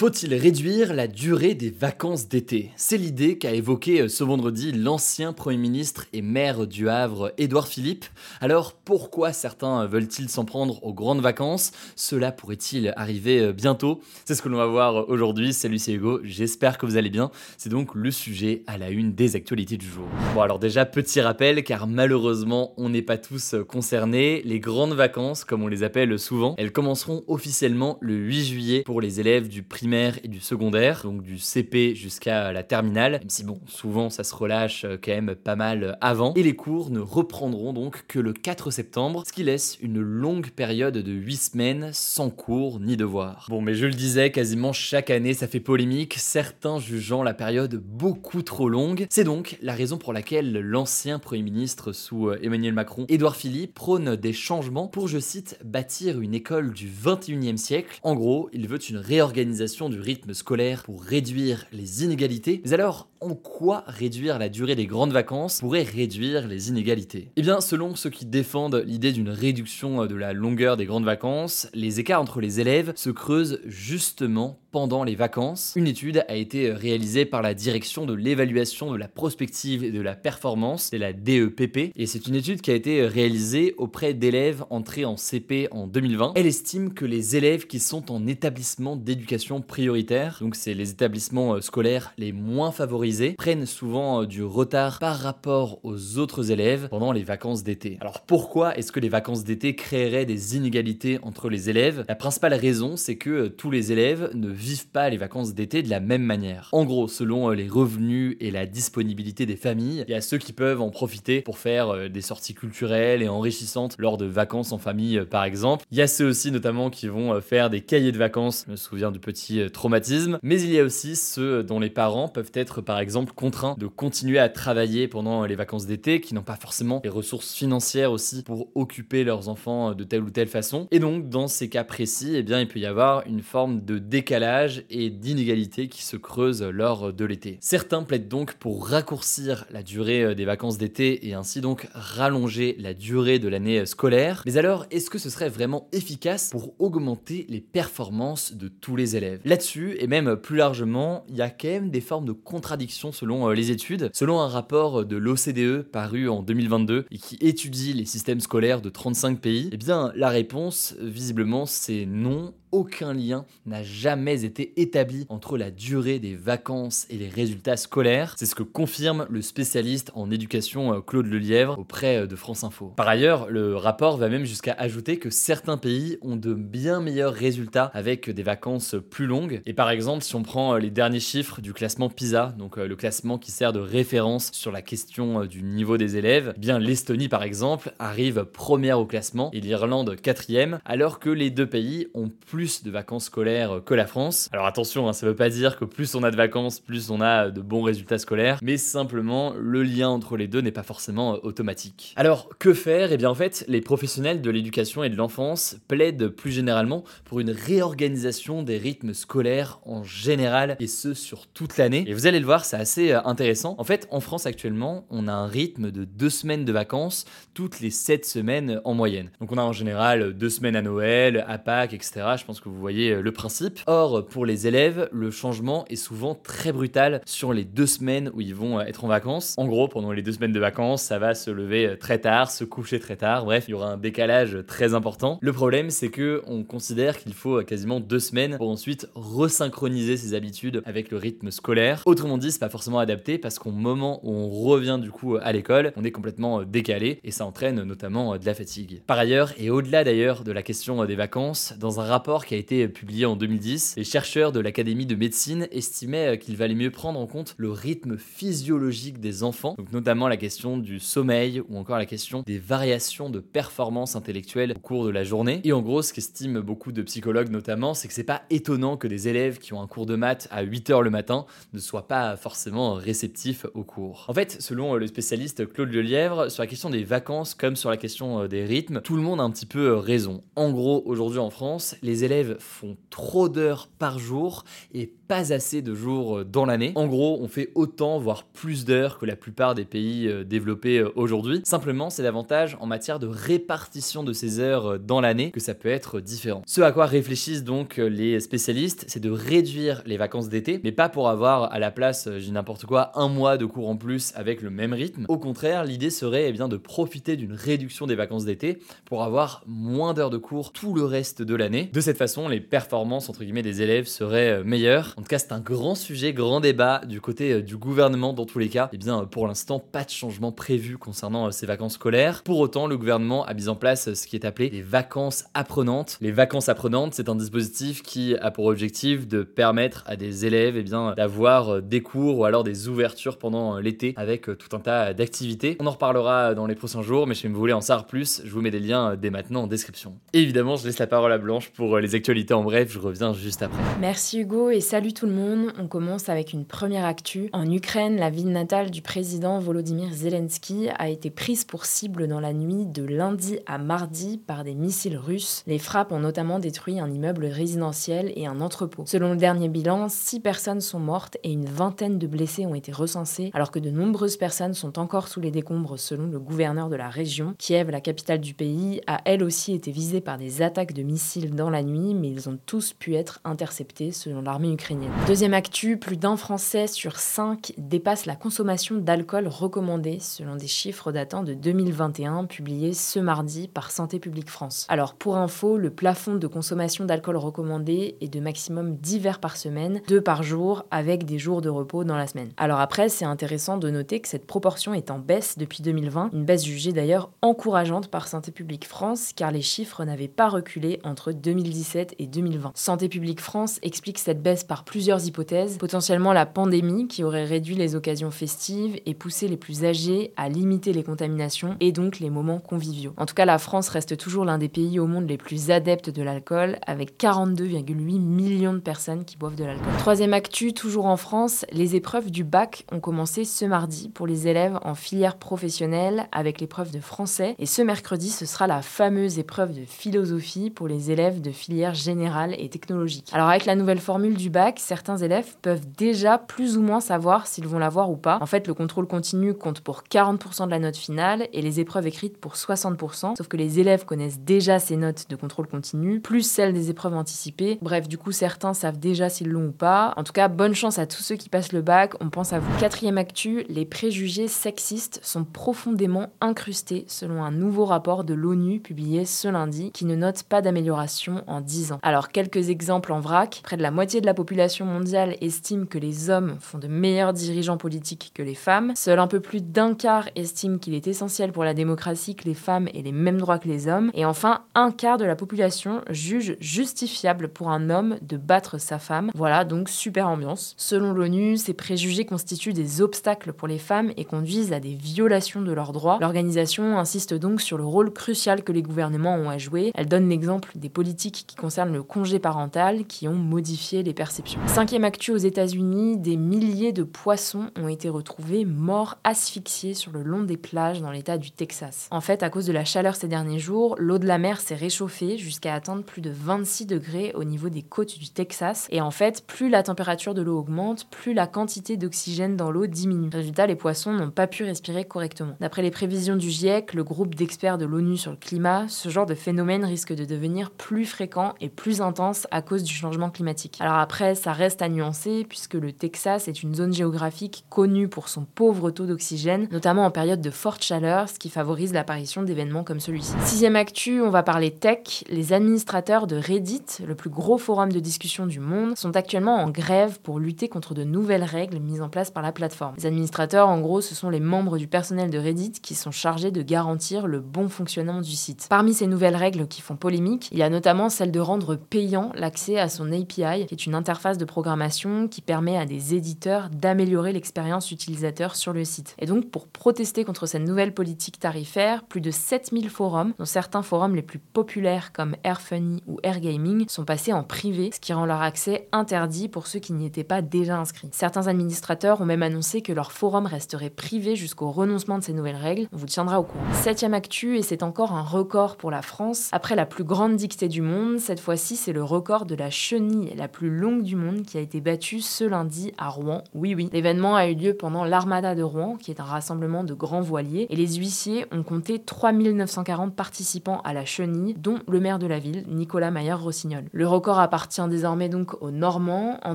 [0.00, 2.70] Faut-il réduire la durée des vacances d'été?
[2.74, 8.06] C'est l'idée qu'a évoquée ce vendredi l'ancien Premier ministre et maire du Havre, Édouard Philippe.
[8.40, 11.72] Alors pourquoi certains veulent-ils s'en prendre aux grandes vacances?
[11.96, 14.00] Cela pourrait-il arriver bientôt?
[14.24, 15.52] C'est ce que l'on va voir aujourd'hui.
[15.52, 17.30] Salut, c'est Hugo, j'espère que vous allez bien.
[17.58, 20.06] C'est donc le sujet à la une des actualités du jour.
[20.32, 24.40] Bon alors déjà, petit rappel, car malheureusement on n'est pas tous concernés.
[24.46, 29.02] Les grandes vacances, comme on les appelle souvent, elles commenceront officiellement le 8 juillet pour
[29.02, 33.44] les élèves du primaire et du secondaire, donc du CP jusqu'à la terminale, même si
[33.44, 37.00] bon, souvent ça se relâche euh, quand même pas mal avant, et les cours ne
[37.00, 41.90] reprendront donc que le 4 septembre, ce qui laisse une longue période de 8 semaines
[41.92, 43.46] sans cours ni devoirs.
[43.48, 47.74] Bon, mais je le disais, quasiment chaque année ça fait polémique, certains jugeant la période
[47.74, 49.06] beaucoup trop longue.
[49.10, 53.74] C'est donc la raison pour laquelle l'ancien Premier ministre sous euh, Emmanuel Macron, Édouard Philippe,
[53.74, 57.98] prône des changements pour, je cite, bâtir une école du 21e siècle.
[58.02, 62.60] En gros, il veut une réorganisation du rythme scolaire pour réduire les inégalités.
[62.64, 67.30] Mais alors, en quoi réduire la durée des grandes vacances pourrait réduire les inégalités?
[67.36, 71.68] Eh bien, selon ceux qui défendent l'idée d'une réduction de la longueur des grandes vacances,
[71.72, 75.72] les écarts entre les élèves se creusent justement pendant les vacances.
[75.76, 80.00] Une étude a été réalisée par la direction de l'évaluation de la prospective et de
[80.00, 84.64] la performance, c'est la DEPP, et c'est une étude qui a été réalisée auprès d'élèves
[84.70, 86.32] entrés en CP en 2020.
[86.36, 91.54] Elle estime que les élèves qui sont en établissement d'éducation prioritaire, donc c'est les établissements
[91.54, 96.88] euh, scolaires les moins favorisés, prennent souvent euh, du retard par rapport aux autres élèves
[96.88, 97.98] pendant les vacances d'été.
[98.00, 102.04] Alors pourquoi est-ce que les vacances d'été créeraient des inégalités entre les élèves?
[102.08, 105.82] La principale raison, c'est que euh, tous les élèves ne vivent pas les vacances d'été
[105.82, 106.68] de la même manière.
[106.72, 110.52] En gros, selon les revenus et la disponibilité des familles, il y a ceux qui
[110.52, 115.20] peuvent en profiter pour faire des sorties culturelles et enrichissantes lors de vacances en famille
[115.30, 115.84] par exemple.
[115.90, 118.76] Il y a ceux aussi notamment qui vont faire des cahiers de vacances, je me
[118.76, 122.80] souviens du petit traumatisme, mais il y a aussi ceux dont les parents peuvent être
[122.80, 127.00] par exemple contraints de continuer à travailler pendant les vacances d'été, qui n'ont pas forcément
[127.04, 130.86] les ressources financières aussi pour occuper leurs enfants de telle ou telle façon.
[130.90, 133.98] Et donc dans ces cas précis, eh bien il peut y avoir une forme de
[133.98, 137.58] décalage et d'inégalité qui se creuse lors de l'été.
[137.60, 142.94] Certains plaident donc pour raccourcir la durée des vacances d'été et ainsi donc rallonger la
[142.94, 144.42] durée de l'année scolaire.
[144.46, 149.16] Mais alors, est-ce que ce serait vraiment efficace pour augmenter les performances de tous les
[149.16, 149.39] élèves?
[149.44, 153.48] Là-dessus, et même plus largement, il y a quand même des formes de contradictions selon
[153.48, 154.10] euh, les études.
[154.12, 158.90] Selon un rapport de l'OCDE paru en 2022 et qui étudie les systèmes scolaires de
[158.90, 165.26] 35 pays, eh bien la réponse, visiblement, c'est non aucun lien n'a jamais été établi
[165.28, 168.34] entre la durée des vacances et les résultats scolaires.
[168.38, 172.64] C'est ce que confirme le spécialiste en éducation euh, Claude Lelièvre auprès euh, de France
[172.64, 172.92] Info.
[172.96, 177.34] Par ailleurs, le rapport va même jusqu'à ajouter que certains pays ont de bien meilleurs
[177.34, 179.62] résultats avec des vacances plus longues.
[179.66, 182.96] Et par exemple, si on prend euh, les derniers chiffres du classement PISA, donc le
[182.96, 187.28] classement qui sert de référence sur la question du niveau des élèves, eh bien l'Estonie
[187.28, 192.30] par exemple arrive première au classement et l'Irlande quatrième, alors que les deux pays ont
[192.46, 194.48] plus de vacances scolaires que la France.
[194.52, 197.20] Alors attention, hein, ça veut pas dire que plus on a de vacances, plus on
[197.20, 201.34] a de bons résultats scolaires, mais simplement le lien entre les deux n'est pas forcément
[201.34, 202.14] euh, automatique.
[202.16, 203.12] Alors que faire?
[203.12, 207.40] Eh bien en fait, les professionnels de l'éducation et de l'enfance plaident plus généralement pour
[207.40, 212.04] une réorganisation des rythmes scolaires en général et ce sur toute l'année.
[212.06, 213.74] Et vous allez le voir, c'est assez euh, intéressant.
[213.78, 217.80] En fait, en France actuellement, on a un rythme de deux semaines de vacances toutes
[217.80, 219.30] les sept semaines en moyenne.
[219.40, 222.22] Donc on a en général deux semaines à Noël, à Pâques, etc.
[222.50, 223.78] pense que vous voyez euh, le principe.
[223.86, 228.40] Or, pour les élèves, le changement est souvent très brutal sur les deux semaines où
[228.40, 229.54] ils vont euh, être en vacances.
[229.56, 232.50] En gros, pendant les deux semaines de vacances, ça va se lever euh, très tard,
[232.50, 233.44] se coucher très tard.
[233.44, 235.38] Bref, il y aura un décalage très important.
[235.40, 240.34] Le problème, c'est que on considère qu'il faut quasiment deux semaines pour ensuite resynchroniser ses
[240.34, 242.02] habitudes avec le rythme scolaire.
[242.04, 245.52] Autrement dit, c'est pas forcément adapté parce qu'au moment où on revient du coup à
[245.52, 249.02] l'école, on est complètement décalé et ça entraîne notamment de la fatigue.
[249.06, 252.58] Par ailleurs, et au-delà d'ailleurs de la question des vacances, dans un rapport qui a
[252.58, 257.18] été publié en 2010, les chercheurs de l'Académie de médecine estimaient qu'il valait mieux prendre
[257.18, 261.98] en compte le rythme physiologique des enfants, donc notamment la question du sommeil ou encore
[261.98, 265.60] la question des variations de performance intellectuelle au cours de la journée.
[265.64, 269.08] Et en gros, ce qu'estiment beaucoup de psychologues notamment, c'est que c'est pas étonnant que
[269.08, 272.36] des élèves qui ont un cours de maths à 8h le matin ne soient pas
[272.36, 274.26] forcément réceptifs au cours.
[274.28, 277.96] En fait, selon le spécialiste Claude Lelièvre, sur la question des vacances comme sur la
[277.96, 280.42] question des rythmes, tout le monde a un petit peu raison.
[280.56, 285.80] En gros, aujourd'hui en France, les élèves font trop d'heures par jour et pas assez
[285.80, 286.92] de jours euh, dans l'année.
[286.96, 290.98] En gros, on fait autant, voire plus d'heures que la plupart des pays euh, développés
[290.98, 291.60] euh, aujourd'hui.
[291.62, 295.88] Simplement, c'est davantage en matière de répartition de ces heures dans l'année que ça peut
[295.88, 296.62] être différent.
[296.66, 301.08] Ce à quoi réfléchissent donc les spécialistes, c'est de réduire les vacances d'été, mais pas
[301.08, 304.62] pour avoir à la place, j'ai n'importe quoi, un mois de cours en plus avec
[304.62, 305.26] le même rythme.
[305.28, 309.62] Au contraire, l'idée serait eh bien, de profiter d'une réduction des vacances d'été pour avoir
[309.66, 311.88] moins d'heures de cours tout le reste de l'année.
[311.92, 315.14] De cette façon, les performances entre guillemets des élèves seraient meilleures.
[315.16, 318.44] En tout cas, c'est un grand sujet, grand débat du côté euh, du gouvernement dans
[318.44, 318.86] tous les cas.
[318.86, 322.42] Et eh bien, pour l'instant, pas de changement prévu concernant euh, ces vacances scolaires.
[322.42, 325.44] Pour autant, le gouvernement a mis en place euh, ce qui est appelé les vacances
[325.54, 326.18] apprenantes.
[326.20, 330.76] Les vacances apprenantes, c'est un dispositif qui a pour objectif de permettre à des élèves
[330.76, 334.80] et eh bien, d'avoir des cours ou alors des ouvertures pendant l'été avec tout un
[334.80, 335.76] tas d'activités.
[335.80, 338.50] On en reparlera dans les prochains jours, mais si vous voulez en savoir plus, je
[338.50, 340.14] vous mets des liens dès maintenant en description.
[340.32, 343.62] évidemment, je laisse la parole à Blanche pour les actualités en bref, je reviens juste
[343.62, 343.80] après.
[344.00, 345.72] Merci Hugo et salut tout le monde.
[345.78, 347.48] On commence avec une première actu.
[347.52, 352.40] En Ukraine, la ville natale du président Volodymyr Zelensky a été prise pour cible dans
[352.40, 355.62] la nuit de lundi à mardi par des missiles russes.
[355.66, 359.04] Les frappes ont notamment détruit un immeuble résidentiel et un entrepôt.
[359.06, 362.92] Selon le dernier bilan, six personnes sont mortes et une vingtaine de blessés ont été
[362.92, 366.96] recensés, alors que de nombreuses personnes sont encore sous les décombres selon le gouverneur de
[366.96, 367.54] la région.
[367.58, 371.54] Kiev, la capitale du pays, a elle aussi été visée par des attaques de missiles
[371.54, 375.10] dans la nuit, mais ils ont tous pu être interceptés selon l'armée ukrainienne.
[375.26, 381.12] Deuxième actu, plus d'un Français sur cinq dépasse la consommation d'alcool recommandée selon des chiffres
[381.12, 384.86] datant de 2021 publiés ce mardi par Santé publique France.
[384.88, 389.56] Alors pour info, le plafond de consommation d'alcool recommandé est de maximum 10 verres par
[389.56, 392.50] semaine, 2 par jour avec des jours de repos dans la semaine.
[392.56, 396.44] Alors après, c'est intéressant de noter que cette proportion est en baisse depuis 2020, une
[396.44, 401.32] baisse jugée d'ailleurs encourageante par Santé publique France car les chiffres n'avaient pas reculé entre
[401.80, 402.72] 2017 et 2020.
[402.74, 407.74] Santé publique France explique cette baisse par plusieurs hypothèses, potentiellement la pandémie qui aurait réduit
[407.74, 412.30] les occasions festives et poussé les plus âgés à limiter les contaminations et donc les
[412.30, 413.14] moments conviviaux.
[413.16, 416.10] En tout cas, la France reste toujours l'un des pays au monde les plus adeptes
[416.10, 419.92] de l'alcool, avec 42,8 millions de personnes qui boivent de l'alcool.
[419.98, 424.48] Troisième actu, toujours en France, les épreuves du bac ont commencé ce mardi pour les
[424.48, 429.38] élèves en filière professionnelle avec l'épreuve de français et ce mercredi, ce sera la fameuse
[429.38, 433.30] épreuve de philosophie pour les élèves de filière générale et technologique.
[433.32, 437.46] Alors avec la nouvelle formule du bac, certains élèves peuvent déjà plus ou moins savoir
[437.46, 438.38] s'ils vont l'avoir ou pas.
[438.40, 442.06] En fait, le contrôle continu compte pour 40% de la note finale et les épreuves
[442.06, 446.42] écrites pour 60%, sauf que les élèves connaissent déjà ces notes de contrôle continu, plus
[446.42, 447.78] celles des épreuves anticipées.
[447.82, 450.14] Bref, du coup, certains savent déjà s'ils l'ont ou pas.
[450.16, 452.58] En tout cas, bonne chance à tous ceux qui passent le bac, on pense à
[452.58, 452.78] vous.
[452.78, 459.24] Quatrième actu, les préjugés sexistes sont profondément incrustés selon un nouveau rapport de l'ONU publié
[459.24, 461.98] ce lundi qui ne note pas d'amélioration en 10 ans.
[462.02, 463.60] Alors, quelques exemples en vrac.
[463.62, 467.32] Près de la moitié de la population mondiale estime que les hommes font de meilleurs
[467.32, 468.92] dirigeants politiques que les femmes.
[468.96, 472.54] Seul un peu plus d'un quart estime qu'il est essentiel pour la démocratie que les
[472.54, 474.10] femmes aient les mêmes droits que les hommes.
[474.14, 478.98] Et enfin, un quart de la population juge justifiable pour un homme de battre sa
[478.98, 479.30] femme.
[479.34, 480.74] Voilà, donc super ambiance.
[480.76, 485.62] Selon l'ONU, ces préjugés constituent des obstacles pour les femmes et conduisent à des violations
[485.62, 486.18] de leurs droits.
[486.20, 489.92] L'organisation insiste donc sur le rôle crucial que les gouvernements ont à jouer.
[489.94, 494.60] Elle donne l'exemple des politiques qui concernent le congé parental qui ont modifié les perceptions.
[494.68, 500.22] Cinquième actu aux États-Unis, des milliers de poissons ont été retrouvés morts asphyxiés sur le
[500.22, 502.06] long des plages dans l'État du Texas.
[502.12, 504.76] En fait, à cause de la chaleur ces derniers jours, l'eau de la mer s'est
[504.76, 508.86] réchauffée jusqu'à atteindre plus de 26 degrés au niveau des côtes du Texas.
[508.92, 512.86] Et en fait, plus la température de l'eau augmente, plus la quantité d'oxygène dans l'eau
[512.86, 513.28] diminue.
[513.32, 515.56] Résultat, les poissons n'ont pas pu respirer correctement.
[515.58, 519.26] D'après les prévisions du GIEC, le groupe d'experts de l'ONU sur le climat, ce genre
[519.26, 523.76] de phénomène risque de devenir plus fréquent et plus intense à cause du changement climatique.
[523.80, 528.28] Alors après, ça reste à nuancer puisque le Texas est une zone géographique connue pour
[528.28, 532.84] son pauvre taux d'oxygène, notamment en période de forte chaleur, ce qui favorise l'apparition d'événements
[532.84, 533.32] comme celui-ci.
[533.44, 535.24] Sixième actu, on va parler tech.
[535.28, 539.70] Les administrateurs de Reddit, le plus gros forum de discussion du monde sont actuellement en
[539.70, 542.94] grève pour lutter contre de nouvelles règles mises en place par la plateforme.
[542.98, 546.50] Les administrateurs, en gros, ce sont les membres du personnel de Reddit qui sont chargés
[546.50, 548.66] de garantir le bon fonctionnement du site.
[548.68, 552.32] Parmi ces nouvelles règles qui font polémique, il y a notamment celle de rendre payant
[552.34, 556.68] l'accès à son API, qui est une interface de programmation qui permet à des éditeurs
[556.70, 559.14] d'améliorer l'expérience utilisateur sur le site.
[559.18, 563.82] Et donc, pour protester contre cette nouvelle politique tarifaire, plus de 7000 forums, dont certains
[563.82, 568.26] forums les plus populaires comme Airfunny ou Airgaming, sont passés en privé, ce qui rend
[568.26, 571.10] leur accès interdit pour ceux qui n'y étaient pas déjà inscrits.
[571.12, 575.56] Certains administrateurs ont même annoncé que leur forum resterait privé jusqu'au renoncement de ces nouvelles
[575.56, 575.88] règles.
[575.92, 576.64] On vous tiendra au courant.
[576.72, 579.48] Septième actu, et c'est encore un record pour la France.
[579.52, 583.32] Après la plus grande dictée du monde, cette fois-ci, c'est le record de la chenille
[583.36, 586.42] la plus longue du monde qui a été battue ce lundi à Rouen.
[586.54, 586.88] Oui, oui.
[586.92, 590.66] L'événement a eu lieu pendant l'Armada de Rouen, qui est un rassemblement de grands voiliers,
[590.70, 595.38] et les huissiers ont compté 3940 participants à la chenille, dont le maire de la
[595.38, 596.84] ville, Nicolas Maillard-Rossignol.
[596.90, 599.38] Le record appartient désormais donc aux Normands.
[599.42, 599.54] En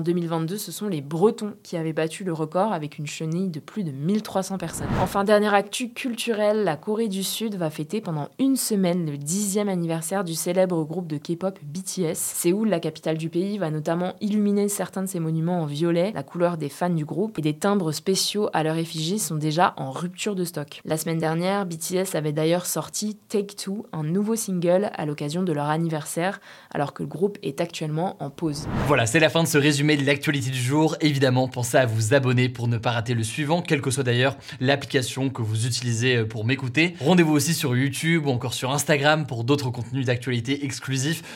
[0.00, 3.84] 2022, ce sont les Bretons qui avaient battu le record avec une chenille de plus
[3.84, 4.88] de 1300 personnes.
[5.02, 9.68] Enfin, dernière actu culturelle, la Corée du Sud va fêter pendant une semaine le dixième
[9.68, 12.14] anniversaire du célèbre groupe de K-pop BTS.
[12.14, 16.22] Séoul, la capitale du pays, va notamment illuminer certains de ses monuments en violet, la
[16.22, 19.90] couleur des fans du groupe, et des timbres spéciaux à leur effigie sont déjà en
[19.90, 20.80] rupture de stock.
[20.84, 25.52] La semaine dernière, BTS avait d'ailleurs sorti Take Two, un nouveau single à l'occasion de
[25.52, 26.40] leur anniversaire,
[26.72, 28.66] alors que le groupe est actuellement en pause.
[28.86, 30.96] Voilà, c'est la fin de ce résumé de l'actualité du jour.
[31.00, 34.36] Évidemment, pensez à vous abonner pour ne pas rater le suivant, quelle que soit d'ailleurs
[34.60, 36.94] l'application que vous utilisez pour m'écouter.
[37.00, 41.35] Rendez-vous aussi sur YouTube ou encore sur Instagram pour d'autres contenus d'actualité exclusifs.